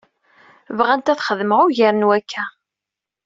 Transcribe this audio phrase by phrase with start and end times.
[0.77, 2.45] Bɣant ad xedmeɣ ugar n wakka.